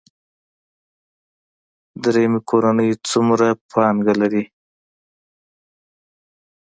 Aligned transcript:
دریم 2.03 2.33
کورنۍ 2.49 2.89
څومره 3.09 3.47
پانګه 3.69 4.13
لري. 4.21 4.43